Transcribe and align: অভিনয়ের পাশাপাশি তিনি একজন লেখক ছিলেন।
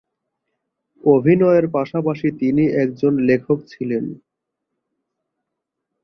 অভিনয়ের 1.03 1.65
পাশাপাশি 1.71 2.27
তিনি 2.39 2.63
একজন 2.83 3.13
লেখক 3.29 3.57
ছিলেন। 3.67 4.05